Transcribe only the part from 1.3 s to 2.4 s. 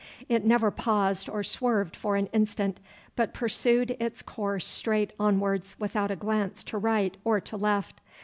swerved for an